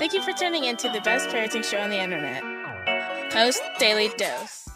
[0.00, 2.42] Thank you for tuning in to the best parenting show on the internet,
[3.30, 4.66] Post Daily Dose.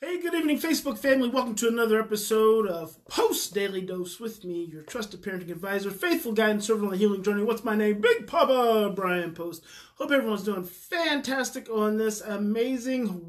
[0.00, 1.28] Hey, good evening, Facebook family.
[1.28, 6.32] Welcome to another episode of Post Daily Dose with me, your trusted parenting advisor, faithful
[6.32, 7.42] guide, and servant on the healing journey.
[7.42, 8.00] What's my name?
[8.00, 9.62] Big Papa Bryan Post.
[9.96, 13.20] Hope everyone's doing fantastic on this amazing,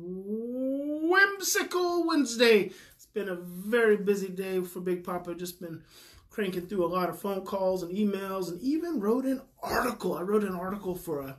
[1.10, 2.72] whimsical Wednesday.
[2.96, 5.36] It's been a very busy day for Big Papa.
[5.36, 5.84] Just been
[6.30, 10.16] cranking through a lot of phone calls and emails, and even wrote an article.
[10.16, 11.38] I wrote an article for a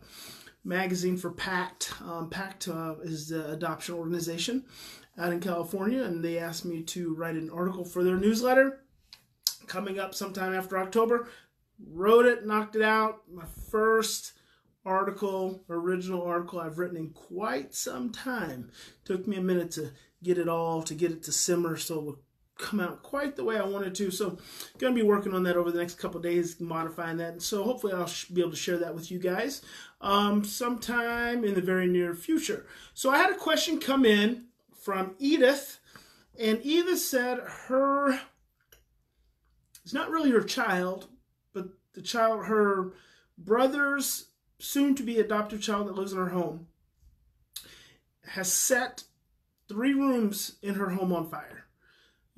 [0.65, 1.92] magazine for PACT.
[2.02, 4.65] Um, PACT uh, is the adoption organization
[5.18, 8.80] out in California, and they asked me to write an article for their newsletter
[9.66, 11.29] coming up sometime after October.
[11.88, 13.23] Wrote it, knocked it out.
[13.32, 14.34] My first
[14.84, 18.70] article, original article I've written in quite some time.
[19.04, 22.04] Took me a minute to get it all, to get it to simmer, so it
[22.04, 22.18] will
[22.60, 24.10] come out quite the way I wanted to.
[24.10, 24.38] So,
[24.78, 27.42] going to be working on that over the next couple days, modifying that.
[27.42, 29.62] So, hopefully, I'll be able to share that with you guys
[30.01, 32.66] um, sometime in the very near future.
[32.95, 34.46] So, I had a question come in
[34.80, 35.80] from Edith,
[36.38, 38.20] and Edith said her
[39.90, 41.09] it's not really her child,
[41.52, 42.92] but the child, her
[43.37, 44.26] brother's
[44.59, 46.68] soon to be adoptive child that lives in her home,
[48.24, 49.04] has set
[49.68, 51.66] three rooms in her home on fire.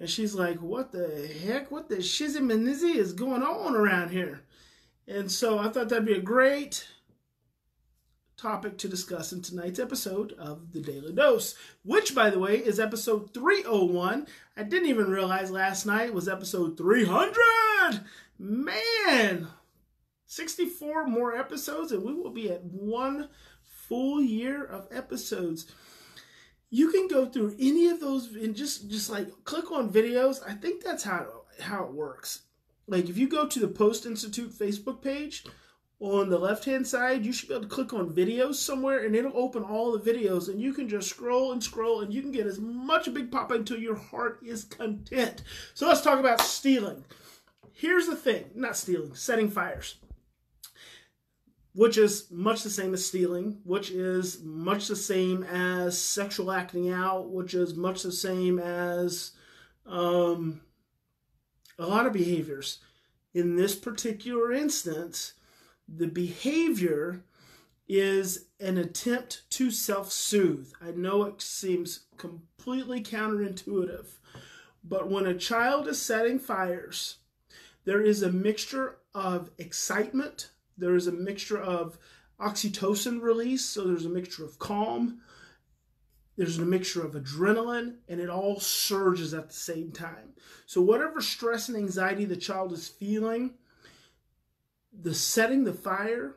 [0.02, 1.70] And she's like, What the heck?
[1.70, 4.40] What the shizzy is going on around here?
[5.06, 6.88] And so I thought that'd be a great
[8.36, 12.80] topic to discuss in tonight's episode of the Daily Dose, which, by the way, is
[12.80, 14.26] episode 301.
[14.56, 18.00] I didn't even realize last night was episode 300.
[18.40, 19.46] Man,
[20.26, 23.28] 64 more episodes, and we will be at one
[23.62, 25.72] full year of episodes.
[26.74, 30.38] You can go through any of those and just just like click on videos.
[30.46, 31.26] I think that's how
[31.60, 32.44] how it works.
[32.86, 35.44] Like if you go to the Post Institute Facebook page,
[36.00, 39.14] on the left hand side, you should be able to click on videos somewhere and
[39.14, 42.32] it'll open all the videos and you can just scroll and scroll and you can
[42.32, 45.42] get as much Big pop until your heart is content.
[45.74, 47.04] So let's talk about stealing.
[47.74, 49.98] Here's the thing not stealing, setting fires,
[51.74, 56.90] which is much the same as stealing, which is much the same as sexual acting
[56.90, 59.32] out, which is much the same as
[59.86, 60.60] um,
[61.78, 62.78] a lot of behaviors.
[63.34, 65.32] In this particular instance,
[65.88, 67.24] the behavior
[67.88, 70.72] is an attempt to self soothe.
[70.80, 74.06] I know it seems completely counterintuitive,
[74.84, 77.16] but when a child is setting fires,
[77.84, 80.50] there is a mixture of excitement,
[80.82, 81.98] there is a mixture of
[82.40, 85.20] oxytocin release, so there's a mixture of calm,
[86.36, 90.30] there's a mixture of adrenaline, and it all surges at the same time.
[90.66, 93.54] So, whatever stress and anxiety the child is feeling,
[94.92, 96.36] the setting the fire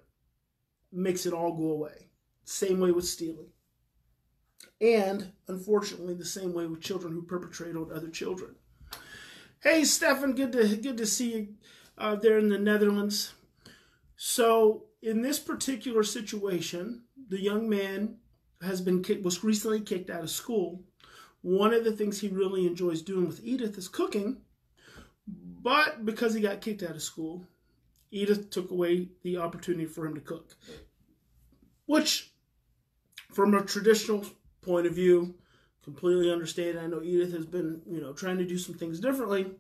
[0.92, 2.10] makes it all go away.
[2.44, 3.48] Same way with stealing.
[4.80, 8.56] And unfortunately, the same way with children who perpetrate on other children.
[9.62, 11.48] Hey, Stefan, good to good to see you
[11.98, 13.34] uh, there in the Netherlands.
[14.16, 18.18] So, in this particular situation, the young man
[18.62, 20.84] has been was recently kicked out of school.
[21.42, 24.38] One of the things he really enjoys doing with Edith is cooking,
[25.28, 27.46] but because he got kicked out of school,
[28.10, 30.56] Edith took away the opportunity for him to cook.
[31.86, 32.32] Which,
[33.32, 34.26] from a traditional
[34.62, 35.36] point of view,
[35.84, 36.80] completely understand.
[36.80, 39.52] I know Edith has been, you know, trying to do some things differently.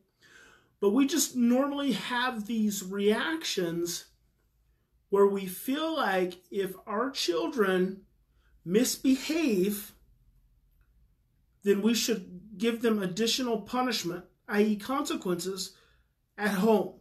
[0.79, 4.05] But we just normally have these reactions
[5.09, 8.01] where we feel like if our children
[8.63, 9.93] misbehave,
[11.63, 15.73] then we should give them additional punishment, i.e., consequences,
[16.37, 16.95] at home.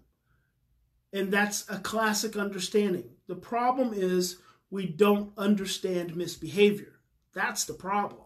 [1.13, 3.11] And that's a classic understanding.
[3.27, 4.39] The problem is
[4.71, 7.01] we don't understand misbehavior.
[7.33, 8.24] That's the problem.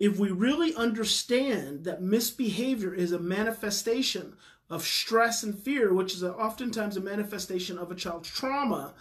[0.00, 4.34] If we really understand that misbehavior is a manifestation
[4.70, 8.94] of stress and fear, which is oftentimes a manifestation of a child's trauma,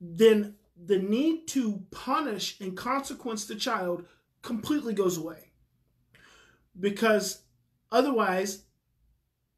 [0.00, 4.06] then the need to punish and consequence the child
[4.40, 5.50] completely goes away.
[6.78, 7.42] Because
[7.92, 8.62] otherwise,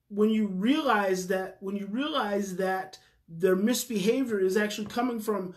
[0.09, 5.55] when you realize that when you realize that their misbehavior is actually coming from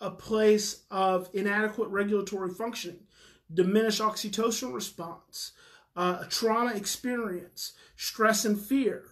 [0.00, 3.05] a place of inadequate regulatory functioning,
[3.52, 5.52] diminished oxytocin response,
[5.94, 9.04] uh, trauma experience, stress and fear,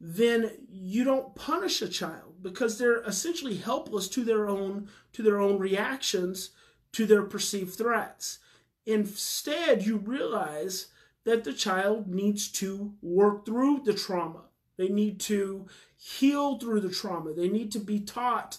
[0.00, 5.40] then you don't punish a child because they're essentially helpless to their own to their
[5.40, 6.50] own reactions
[6.92, 8.38] to their perceived threats.
[8.86, 10.86] Instead, you realize
[11.24, 14.44] that the child needs to work through the trauma.
[14.76, 17.34] They need to heal through the trauma.
[17.34, 18.58] They need to be taught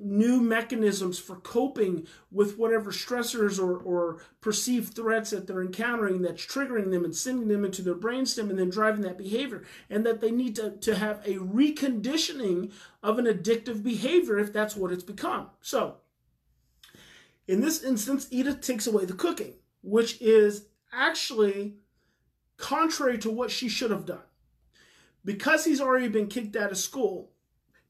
[0.00, 6.44] new mechanisms for coping with whatever stressors or, or perceived threats that they're encountering that's
[6.44, 9.62] triggering them and sending them into their brainstem and then driving that behavior.
[9.88, 14.76] And that they need to, to have a reconditioning of an addictive behavior if that's
[14.76, 15.48] what it's become.
[15.60, 15.96] So,
[17.46, 21.74] in this instance, Edith takes away the cooking, which is actually
[22.56, 24.22] contrary to what she should have done.
[25.24, 27.32] Because he's already been kicked out of school,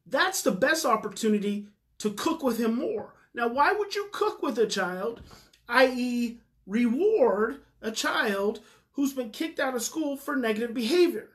[0.07, 1.69] that's the best opportunity
[2.01, 3.15] to cook with him more.
[3.33, 5.21] Now, why would you cook with a child,
[5.69, 8.61] i.e., reward a child
[8.93, 11.29] who's been kicked out of school for negative behavior?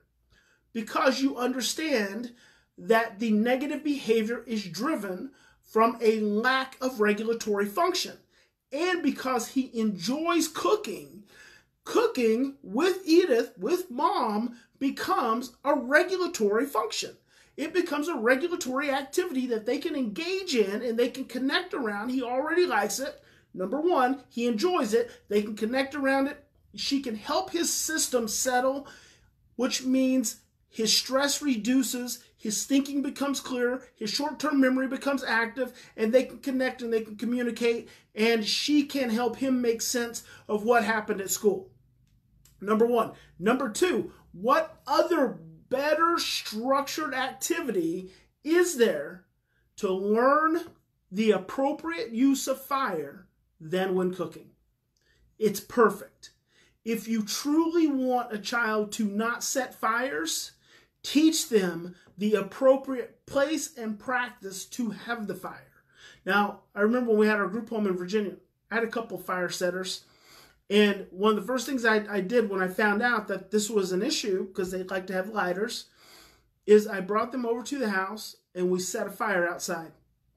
[0.74, 2.34] Because you understand
[2.78, 5.32] that the negative behavior is driven
[5.62, 8.18] from a lack of regulatory function.
[8.72, 11.24] And because he enjoys cooking,
[11.84, 17.16] cooking with Edith, with mom, becomes a regulatory function
[17.58, 22.10] it becomes a regulatory activity that they can engage in and they can connect around.
[22.10, 23.22] He already likes it.
[23.54, 25.10] Number one, he enjoys it.
[25.30, 26.44] They can connect around it.
[26.76, 28.88] She can help his system settle,
[29.56, 35.72] which means his stress reduces, his thinking becomes clearer, his short term memory becomes active,
[35.96, 40.24] and they can connect and they can communicate, and she can help him make sense
[40.50, 41.70] of what happened at school.
[42.60, 43.14] Number one.
[43.40, 45.40] Number two, what other
[45.70, 48.12] better structured activity
[48.44, 49.26] is there
[49.78, 50.62] to learn
[51.12, 53.28] the appropriate use of fire
[53.60, 54.52] than when cooking?
[55.40, 56.32] It's perfect.
[56.84, 60.52] If you truly want a child to not set fires,
[61.02, 65.84] teach them the appropriate place and practice to have the fire.
[66.26, 68.36] Now, I remember when we had our group home in Virginia,
[68.70, 70.06] I had a couple fire setters
[70.70, 73.70] and one of the first things I, I did when I found out that this
[73.70, 75.86] was an issue, because they'd like to have lighters,
[76.66, 79.92] is I brought them over to the house and we set a fire outside.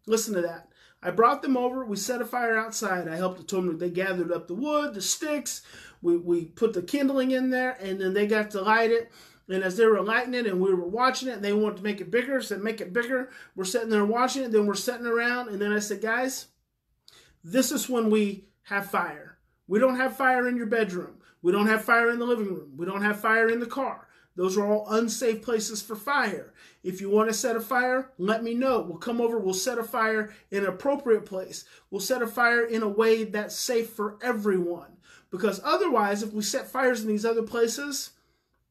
[0.06, 0.68] Listen to that.
[1.02, 3.08] I brought them over, we set a fire outside.
[3.08, 5.62] I helped the them, they gathered up the wood, the sticks,
[6.02, 9.10] we, we put the kindling in there, and then they got to light it.
[9.48, 12.00] And as they were lighting it and we were watching it, they wanted to make
[12.00, 13.30] it bigger, said make it bigger.
[13.56, 16.48] We're sitting there watching it, then we're sitting around, and then I said, guys,
[17.42, 19.37] this is when we have fire.
[19.68, 21.18] We don't have fire in your bedroom.
[21.42, 22.72] We don't have fire in the living room.
[22.76, 24.08] We don't have fire in the car.
[24.34, 26.54] Those are all unsafe places for fire.
[26.84, 28.80] If you want to set a fire, let me know.
[28.80, 31.64] We'll come over, we'll set a fire in an appropriate place.
[31.90, 34.96] We'll set a fire in a way that's safe for everyone.
[35.30, 38.10] Because otherwise, if we set fires in these other places,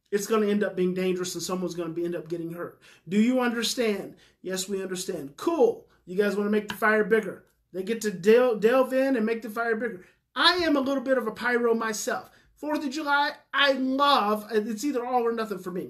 [0.09, 2.53] it's going to end up being dangerous and someone's going to be, end up getting
[2.53, 2.79] hurt.
[3.07, 4.15] Do you understand?
[4.41, 5.35] Yes, we understand.
[5.35, 5.85] Cool.
[6.05, 7.43] You guys want to make the fire bigger.
[7.73, 10.05] They get to delve, delve in and make the fire bigger.
[10.39, 12.29] I am a little bit of a pyro myself.
[12.57, 15.89] Fourth of July, I love, it's either all or nothing for me.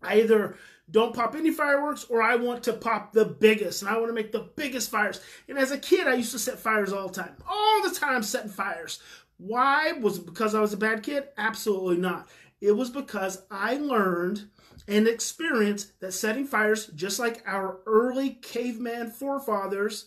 [0.00, 0.56] I either
[0.88, 4.14] don't pop any fireworks or I want to pop the biggest and I want to
[4.14, 5.20] make the biggest fires.
[5.48, 8.22] And as a kid, I used to set fires all the time, all the time
[8.22, 9.02] setting fires.
[9.38, 9.90] Why?
[9.92, 11.24] Was it because I was a bad kid?
[11.36, 12.28] Absolutely not.
[12.60, 14.48] It was because I learned
[14.86, 20.06] and experienced that setting fires, just like our early caveman forefathers,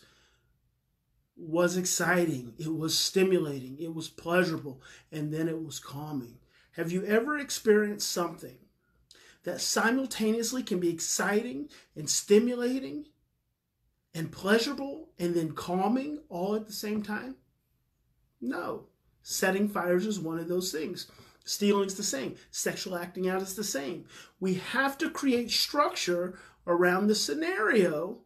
[1.42, 6.38] was exciting, it was stimulating, it was pleasurable, and then it was calming.
[6.74, 8.58] Have you ever experienced something
[9.44, 13.08] that simultaneously can be exciting and stimulating
[14.14, 17.36] and pleasurable and then calming all at the same time?
[18.40, 18.88] No.
[19.24, 21.10] Setting fires is one of those things.
[21.44, 22.36] Stealing's the same.
[22.52, 24.06] Sexual acting out is the same.
[24.40, 28.20] We have to create structure around the scenario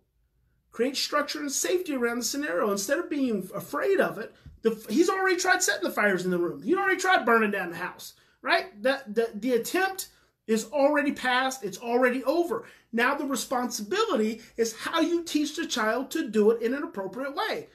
[0.75, 4.35] create structure and safety around the scenario instead of being afraid of it.
[4.61, 6.61] The, he's already tried setting the fires in the room.
[6.61, 8.65] He already tried burning down the house, right?
[8.83, 10.09] The, the attempt
[10.47, 11.63] is already past.
[11.63, 12.65] It's already over.
[12.91, 17.33] Now the responsibility is how you teach the child to do it in an appropriate
[17.33, 17.69] way.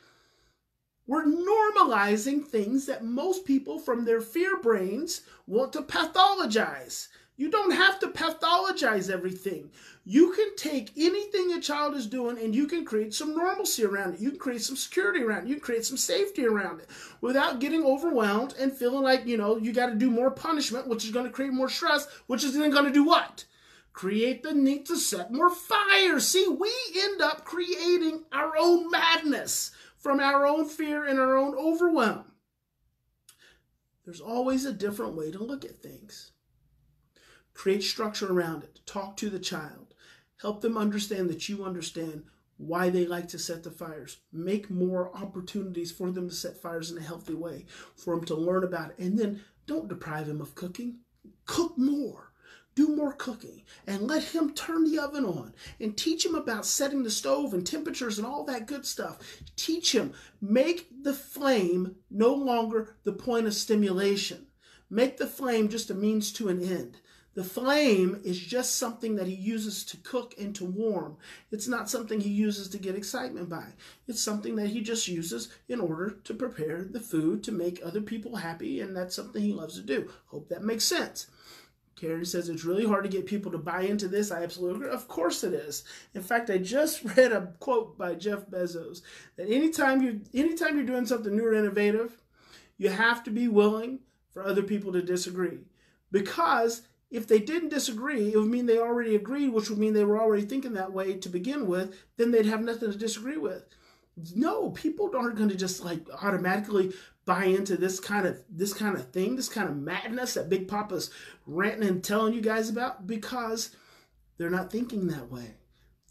[1.06, 7.08] We're normalizing things that most people from their fear brains want to pathologize.
[7.40, 9.70] You don't have to pathologize everything.
[10.04, 14.12] You can take anything a child is doing and you can create some normalcy around
[14.12, 14.20] it.
[14.20, 15.48] You can create some security around it.
[15.48, 16.88] You can create some safety around it
[17.22, 21.02] without getting overwhelmed and feeling like, you know, you got to do more punishment, which
[21.06, 23.46] is going to create more stress, which is then going to do what?
[23.94, 26.20] Create the need to set more fire.
[26.20, 31.54] See, we end up creating our own madness from our own fear and our own
[31.56, 32.26] overwhelm.
[34.04, 36.32] There's always a different way to look at things.
[37.60, 38.80] Create structure around it.
[38.86, 39.92] Talk to the child.
[40.40, 42.24] Help them understand that you understand
[42.56, 44.16] why they like to set the fires.
[44.32, 48.34] Make more opportunities for them to set fires in a healthy way, for them to
[48.34, 48.98] learn about it.
[48.98, 51.00] And then don't deprive him of cooking.
[51.44, 52.32] Cook more.
[52.74, 57.02] do more cooking and let him turn the oven on and teach him about setting
[57.02, 59.18] the stove and temperatures and all that good stuff.
[59.56, 64.46] Teach him, make the flame no longer the point of stimulation.
[64.88, 66.96] Make the flame just a means to an end.
[67.34, 71.16] The flame is just something that he uses to cook and to warm.
[71.52, 73.66] It's not something he uses to get excitement by.
[74.08, 78.00] It's something that he just uses in order to prepare the food to make other
[78.00, 80.10] people happy, and that's something he loves to do.
[80.26, 81.28] Hope that makes sense.
[82.00, 84.32] Karen says it's really hard to get people to buy into this.
[84.32, 84.90] I absolutely agree.
[84.90, 85.84] Of course it is.
[86.14, 89.02] In fact, I just read a quote by Jeff Bezos
[89.36, 92.16] that anytime you anytime you're doing something new or innovative,
[92.78, 95.58] you have to be willing for other people to disagree.
[96.10, 100.04] Because if they didn't disagree, it would mean they already agreed, which would mean they
[100.04, 103.64] were already thinking that way to begin with, then they'd have nothing to disagree with.
[104.34, 106.92] No, people aren't going to just like automatically
[107.24, 110.68] buy into this kind of this kind of thing, this kind of madness that Big
[110.68, 111.10] Papa's
[111.46, 113.74] ranting and telling you guys about because
[114.36, 115.54] they're not thinking that way.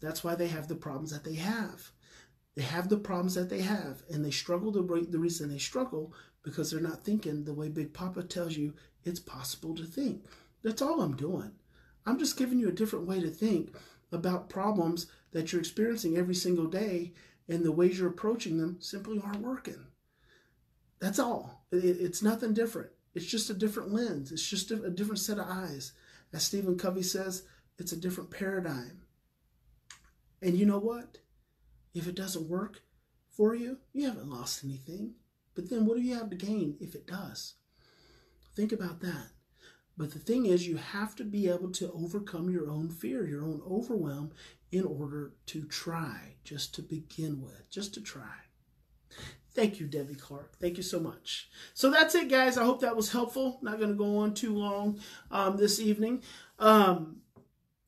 [0.00, 1.92] That's why they have the problems that they have.
[2.56, 4.72] They have the problems that they have, and they struggle.
[4.72, 8.56] to break the reason they struggle because they're not thinking the way Big Papa tells
[8.56, 10.24] you it's possible to think.
[10.62, 11.52] That's all I'm doing.
[12.06, 13.74] I'm just giving you a different way to think
[14.12, 17.12] about problems that you're experiencing every single day,
[17.48, 19.86] and the ways you're approaching them simply aren't working.
[21.00, 21.66] That's all.
[21.72, 22.90] it's nothing different.
[23.14, 24.32] It's just a different lens.
[24.32, 25.92] It's just a different set of eyes.
[26.32, 27.44] As Stephen Covey says,
[27.78, 29.02] it's a different paradigm.
[30.42, 31.18] And you know what?
[31.94, 32.82] If it doesn't work
[33.30, 35.14] for you, you haven't lost anything.
[35.54, 37.54] But then what do you have to gain if it does?
[38.54, 39.28] Think about that.
[39.96, 43.42] But the thing is, you have to be able to overcome your own fear, your
[43.44, 44.32] own overwhelm,
[44.72, 48.44] in order to try, just to begin with, just to try.
[49.52, 50.56] Thank you, Debbie Clark.
[50.60, 51.50] Thank you so much.
[51.74, 52.56] So that's it, guys.
[52.56, 53.58] I hope that was helpful.
[53.62, 56.22] Not going to go on too long um, this evening.
[56.58, 57.16] Um,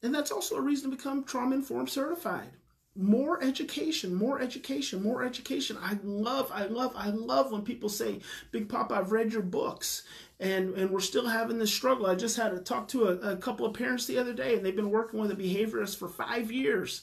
[0.02, 2.50] and that's also a reason to become trauma informed certified
[2.94, 5.78] more education, more education, more education.
[5.80, 8.20] I love, I love, I love when people say,
[8.50, 10.02] Big Papa, I've read your books.
[10.38, 12.06] And, and we're still having this struggle.
[12.06, 14.66] I just had to talk to a, a couple of parents the other day, and
[14.66, 17.02] they've been working with a behaviorist for five years.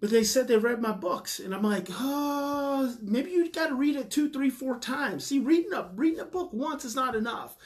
[0.00, 3.74] But they said they read my books, and I'm like, oh, maybe you got to
[3.74, 5.26] read it two, three, four times.
[5.26, 7.56] See, reading a reading a book once is not enough.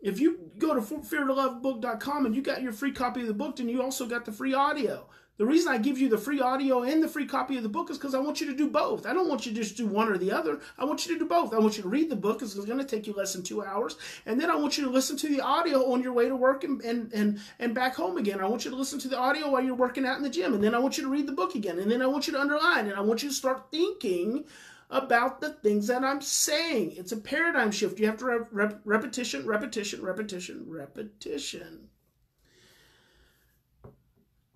[0.00, 3.68] If you go to feartolovebook.com and you got your free copy of the book, then
[3.68, 5.08] you also got the free audio.
[5.40, 7.88] The reason I give you the free audio and the free copy of the book
[7.88, 9.06] is because I want you to do both.
[9.06, 10.60] I don't want you to just do one or the other.
[10.78, 11.54] I want you to do both.
[11.54, 13.64] I want you to read the book it's going to take you less than two
[13.64, 13.96] hours.
[14.26, 16.62] And then I want you to listen to the audio on your way to work
[16.62, 18.38] and, and, and, and back home again.
[18.38, 20.52] I want you to listen to the audio while you're working out in the gym.
[20.52, 21.78] And then I want you to read the book again.
[21.78, 22.88] And then I want you to underline.
[22.88, 24.44] And I want you to start thinking
[24.90, 26.96] about the things that I'm saying.
[26.98, 27.98] It's a paradigm shift.
[27.98, 31.88] You have to rep- repetition, repetition, repetition, repetition.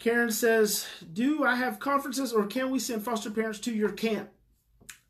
[0.04, 4.28] Karen says, Do I have conferences or can we send foster parents to your camp?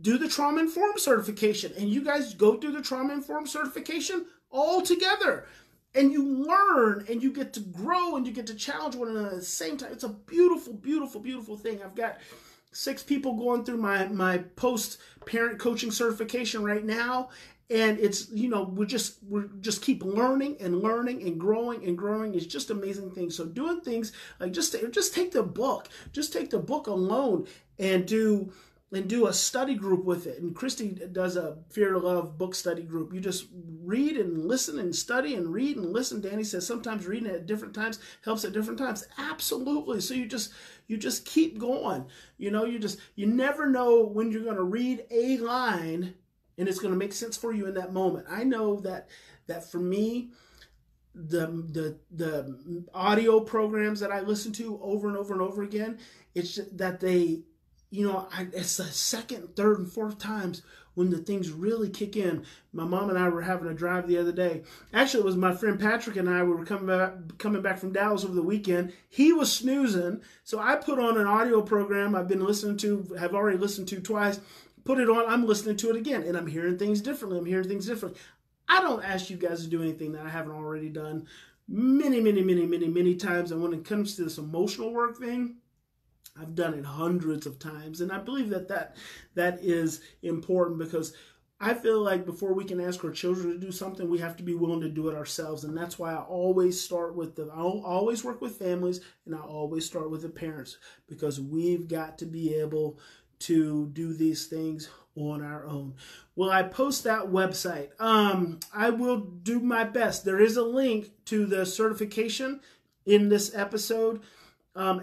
[0.00, 4.82] do the trauma informed certification and you guys go through the trauma informed certification all
[4.82, 5.46] together.
[5.94, 9.28] And you learn and you get to grow and you get to challenge one another
[9.28, 9.92] at the same time.
[9.92, 11.82] It's a beautiful beautiful beautiful thing.
[11.82, 12.18] I've got
[12.72, 17.30] six people going through my my post parent coaching certification right now.
[17.70, 21.98] And it's you know we're just we're just keep learning and learning and growing and
[21.98, 22.34] growing.
[22.34, 23.36] It's just amazing things.
[23.36, 27.48] So doing things like just just take the book just take the book alone
[27.80, 28.52] and do
[28.92, 30.40] and do a study group with it.
[30.40, 33.14] And Christy does a Fear Love book study group.
[33.14, 33.46] You just
[33.82, 36.20] read and listen and study and read and listen.
[36.20, 39.06] Danny says sometimes reading it at different times helps at different times.
[39.18, 40.00] Absolutely.
[40.00, 40.52] So you just
[40.88, 42.06] you just keep going.
[42.36, 46.14] You know, you just you never know when you're going to read a line
[46.58, 48.26] and it's going to make sense for you in that moment.
[48.28, 49.08] I know that
[49.46, 50.30] that for me
[51.14, 55.98] the the the audio programs that I listen to over and over and over again,
[56.34, 57.42] it's that they
[57.90, 60.62] you know, I, it's the second, third, and fourth times
[60.94, 62.44] when the things really kick in.
[62.72, 64.62] My mom and I were having a drive the other day.
[64.92, 66.42] Actually, it was my friend Patrick and I.
[66.42, 68.92] We were coming back, coming back from Dallas over the weekend.
[69.08, 73.34] He was snoozing, so I put on an audio program I've been listening to, have
[73.34, 74.40] already listened to twice.
[74.84, 75.28] Put it on.
[75.28, 77.38] I'm listening to it again, and I'm hearing things differently.
[77.38, 78.20] I'm hearing things differently.
[78.68, 81.26] I don't ask you guys to do anything that I haven't already done
[81.68, 83.52] many, many, many, many, many times.
[83.52, 85.56] And when it comes to this emotional work thing,
[86.38, 88.96] I've done it hundreds of times, and I believe that that
[89.34, 91.12] that is important because
[91.62, 94.42] I feel like before we can ask our children to do something, we have to
[94.42, 97.50] be willing to do it ourselves, and that's why I always start with the.
[97.52, 102.18] I always work with families, and I always start with the parents because we've got
[102.18, 102.98] to be able
[103.40, 105.94] to do these things on our own.
[106.36, 107.90] Will I post that website?
[107.98, 110.24] Um, I will do my best.
[110.24, 112.60] There is a link to the certification
[113.04, 114.20] in this episode.
[114.74, 115.02] Um,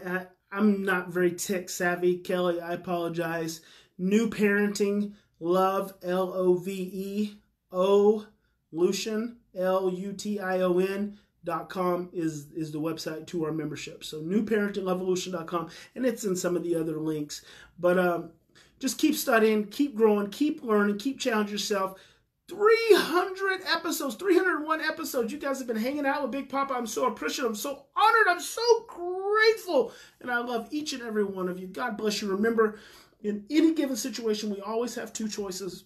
[0.51, 2.62] I'm not very tech savvy, Kelly.
[2.62, 3.62] I apologize.
[3.98, 7.38] New parenting, love, L O V E
[7.72, 8.25] O,
[8.74, 11.20] Lution, L U T I O N.
[11.44, 14.04] Dot com is is the website to our membership.
[14.04, 17.42] So new parenting evolution dot com, and it's in some of the other links.
[17.80, 18.32] But um,
[18.80, 22.01] just keep studying, keep growing, keep learning, keep challenging yourself.
[22.50, 25.32] 300 episodes, 301 episodes.
[25.34, 26.74] You guys have been hanging out with Big Papa.
[26.74, 27.51] I'm so appreciative.
[27.51, 28.27] I'm so honored.
[28.30, 29.92] I'm so grateful.
[30.22, 31.68] And I love each and every one of you.
[31.68, 32.30] God bless you.
[32.30, 32.80] Remember,
[33.22, 35.86] in any given situation, we always have two choices.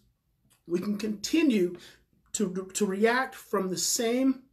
[0.67, 1.77] We can continue
[2.33, 4.43] to, to react from the same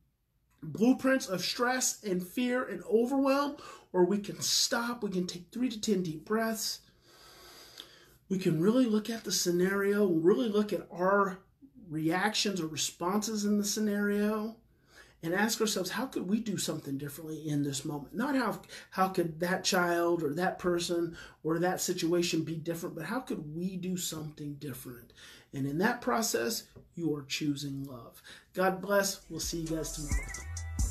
[0.63, 3.57] blueprints of stress and fear and overwhelm,
[3.93, 5.03] or we can stop.
[5.03, 6.81] We can take three to 10 deep breaths.
[8.31, 11.39] We can really look at the scenario, really look at our
[11.89, 14.57] reactions or responses in the scenario
[15.23, 18.15] and ask ourselves how could we do something differently in this moment?
[18.15, 23.07] Not how how could that child or that person or that situation be different but
[23.07, 25.13] how could we do something different?
[25.53, 26.65] And in that process
[26.95, 28.23] you are choosing love.
[28.55, 29.23] God bless.
[29.29, 30.88] We'll see you guys tomorrow